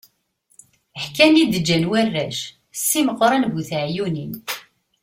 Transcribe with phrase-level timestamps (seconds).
[1.03, 2.37] Ḥkan i d-ǧǧan warrac,
[2.87, 4.33] Si Meqran bu teɛyunin.